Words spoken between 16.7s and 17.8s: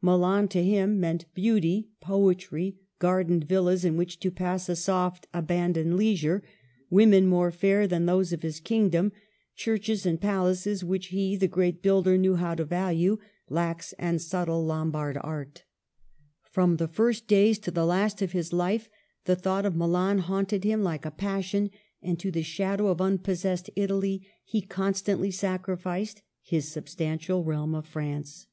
the first days to